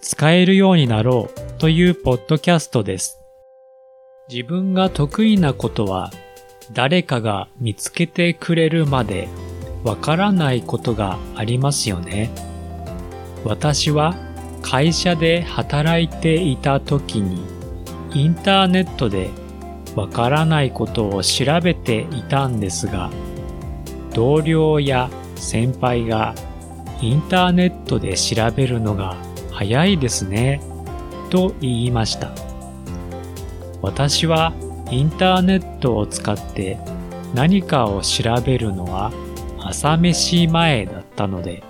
[0.00, 3.20] 使えるようになろうというポッドキャストです。
[4.30, 6.10] 自分が得意なことは
[6.72, 9.28] 誰かが見つけてくれるまで
[9.84, 12.30] わからないことがありますよね。
[13.44, 14.14] 私は
[14.62, 17.42] 会社で働いていた時に
[18.14, 19.30] インターネットで
[19.96, 23.10] わからないことを調べていたんですが
[24.12, 26.34] 同僚や先輩が
[27.00, 29.16] インターネットで調べるのが
[29.60, 30.62] 早いですね、
[31.28, 32.32] と言いました。
[33.82, 34.54] 私は
[34.90, 36.78] インターネットを使って
[37.34, 39.12] 何かを調べるのは
[39.58, 41.62] 朝飯前だったので、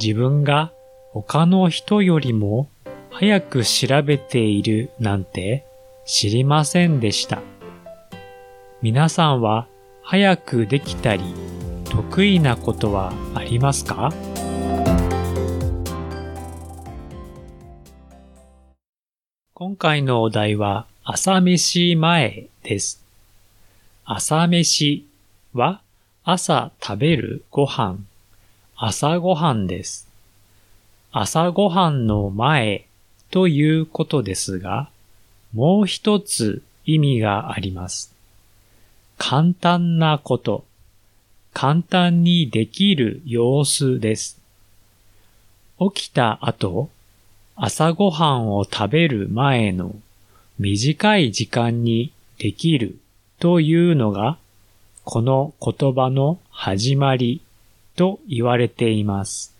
[0.00, 0.72] 自分が
[1.12, 2.70] 他の人よりも
[3.10, 5.66] 早く調べているなんて
[6.06, 7.42] 知りませんでした。
[8.80, 9.68] 皆さんは
[10.00, 11.22] 早くできたり
[11.84, 14.10] 得意なことはありますか？
[19.56, 23.00] 今回のお題は朝飯前です。
[24.04, 25.06] 朝飯
[25.52, 25.80] は
[26.24, 27.98] 朝食べるご飯、
[28.76, 30.08] 朝ご飯です。
[31.12, 32.86] 朝ご飯の前
[33.30, 34.90] ということですが、
[35.52, 38.12] もう一つ意味があります。
[39.18, 40.64] 簡単なこと、
[41.52, 44.36] 簡単にできる様子です。
[45.78, 46.90] 起きた後、
[47.56, 49.94] 朝ごはんを食べる前の
[50.58, 52.98] 短い時間にできる
[53.38, 54.38] というのが
[55.04, 57.42] この言葉の始まり
[57.94, 59.54] と言われています。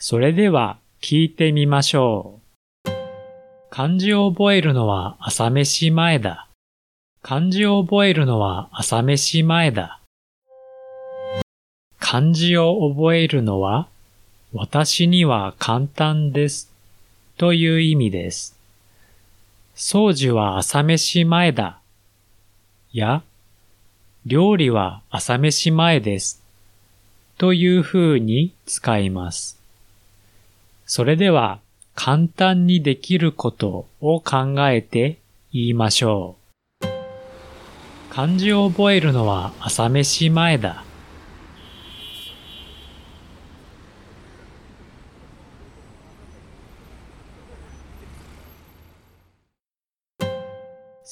[0.00, 2.40] それでは聞いてみましょ
[2.86, 2.90] う。
[3.70, 6.48] 漢字を覚えるのは朝飯前だ。
[7.22, 10.00] 漢字を覚えるのは朝飯前だ。
[12.00, 13.86] 漢字を覚えるのは
[14.52, 16.75] 私には簡単です
[17.36, 18.56] という意味です。
[19.74, 21.80] 掃除は朝飯前だ。
[22.92, 23.22] や、
[24.24, 26.42] 料理は朝飯前です。
[27.36, 29.60] という風に使います。
[30.86, 31.60] それでは
[31.94, 35.18] 簡単にできることを考えて
[35.52, 36.36] 言いましょ
[36.82, 36.86] う。
[38.08, 40.84] 漢字を覚えるのは朝飯前だ。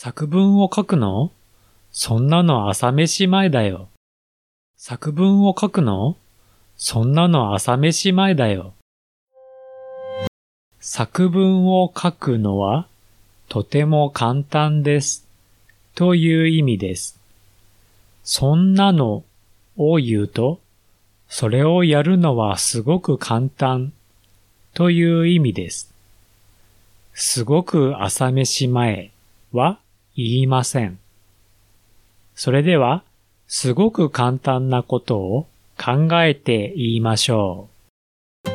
[0.05, 1.31] 作文を書くの？
[1.91, 3.89] そんなの朝飯前だよ。
[4.77, 6.19] 作文を書くの？
[6.77, 8.75] そんなの朝飯前だよ。
[10.79, 12.87] 作文を書くのは
[13.49, 15.27] とても簡単です。
[15.95, 17.19] という意味です。
[18.25, 19.25] そんなの
[19.79, 20.61] を言うと、
[21.31, 23.95] それをやるのはすごく簡単
[24.75, 25.91] という意味です。
[27.15, 29.11] すごく朝飯前
[29.51, 29.79] は
[30.17, 30.99] 言いません。
[32.35, 33.03] それでは、
[33.47, 37.69] すごく簡単なことを考えて言いましょ
[38.47, 38.51] う。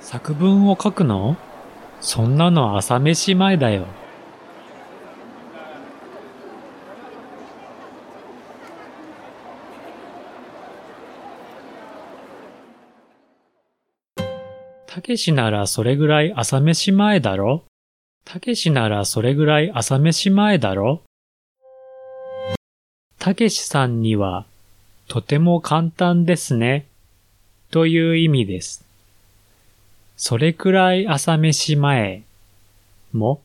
[0.00, 1.36] 作文を書くの？
[2.00, 3.86] そんなの朝飯前だよ。
[14.86, 17.64] たけしならそれぐらい朝飯前だろ？
[18.24, 21.02] たけしならそれぐらい朝飯前だろ？
[23.18, 24.46] たけしさんには
[25.08, 26.86] とても簡単ですね。
[27.70, 28.84] という意味です。
[30.16, 32.22] それくらい朝飯前
[33.12, 33.42] も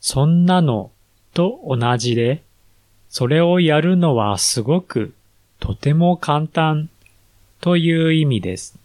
[0.00, 0.90] そんなの
[1.32, 2.42] と同じで、
[3.08, 5.14] それをやるのはすごく
[5.60, 6.88] とても簡単
[7.60, 8.76] という意味です。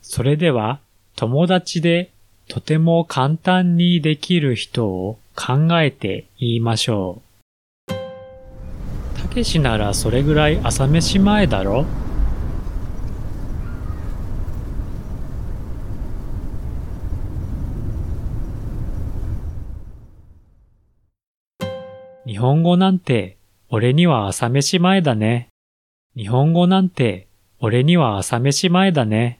[0.00, 0.78] それでは
[1.16, 2.10] 友達で
[2.48, 7.22] とても簡単にできる人を考えて言いましょ
[7.88, 7.92] う。
[9.20, 11.84] たけしならそれぐらい朝飯前だろ？
[22.26, 23.36] 日本語なんて
[23.68, 25.48] 俺には朝飯前だね。
[26.16, 27.26] 日本語なんて
[27.60, 29.38] 俺には朝飯前だね。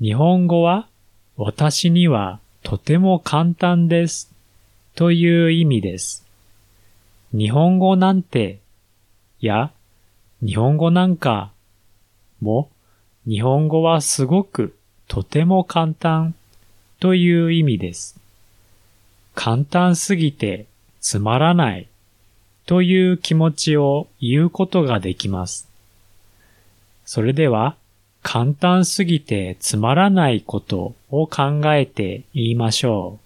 [0.00, 0.88] 日本語は
[1.36, 4.30] 私にはとても簡単です
[4.94, 6.24] という意味です。
[7.32, 8.60] 日本語なんて
[9.40, 9.72] や
[10.40, 11.50] 日本語なんか
[12.40, 12.70] も
[13.26, 14.76] 日本語はすごく
[15.08, 16.34] とても簡単
[17.00, 18.16] という意味です。
[19.34, 20.66] 簡単すぎて
[21.00, 21.88] つまらない
[22.66, 25.68] という気持ちを言うことができます。
[27.04, 27.76] それでは
[28.26, 33.20] 簡単すぎてつまらないことを考えて言いましょ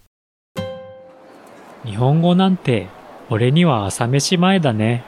[1.84, 1.88] う。
[1.88, 2.88] 日本語なんて
[3.30, 5.04] 俺には朝飯前だね。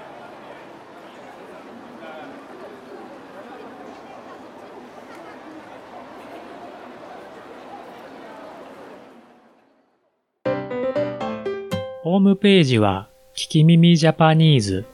[12.02, 14.84] ホームページは聞き耳ジャパニーズ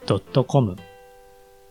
[0.46, 0.76] .com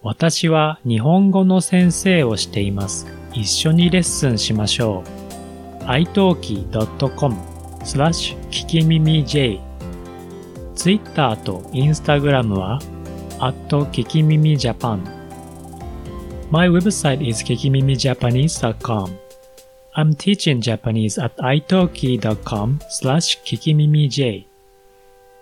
[0.06, 3.08] 私は日本語の先生をしています。
[3.34, 5.04] 一緒にレッスンしましょ
[5.82, 5.84] う。
[5.86, 7.36] italki.com
[7.84, 9.60] スラッシュ聞き耳 J
[10.76, 12.80] Twitter と Instagram は
[13.40, 15.00] at 聞き耳 Japan
[16.52, 19.18] My website is kikimimijapanese.com
[19.96, 24.46] I'm teaching Japanese at italki.com slash kikimimij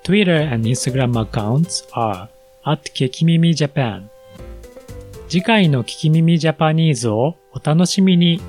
[0.04, 2.30] Twitter and Instagram accounts are
[2.63, 4.12] at kikimimijapan
[5.33, 8.39] 次回の聞き耳ジャパニーズをお楽しみに。